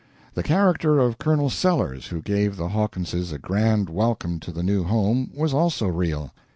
[0.33, 4.83] The character of Colonel Sellers, who gave the Hawkinses a grand welcome to the new
[4.83, 6.33] home, was also real.